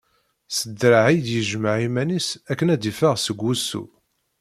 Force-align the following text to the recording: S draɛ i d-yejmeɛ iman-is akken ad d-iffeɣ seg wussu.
S 0.55 0.59
draɛ 0.79 1.05
i 1.15 1.19
d-yejmeɛ 1.25 1.75
iman-is 1.87 2.27
akken 2.51 2.71
ad 2.73 2.79
d-iffeɣ 2.81 3.15
seg 3.19 3.37
wussu. 3.43 3.83